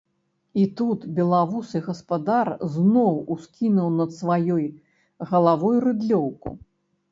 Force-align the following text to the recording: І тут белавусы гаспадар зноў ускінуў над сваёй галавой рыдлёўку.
І 0.59 0.61
тут 0.77 1.03
белавусы 1.19 1.81
гаспадар 1.87 2.51
зноў 2.79 3.21
ускінуў 3.37 3.93
над 3.99 4.17
сваёй 4.19 4.65
галавой 5.35 5.75
рыдлёўку. 5.89 6.49